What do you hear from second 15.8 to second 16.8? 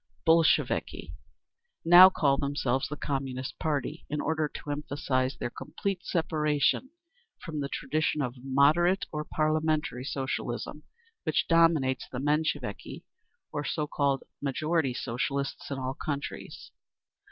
countries.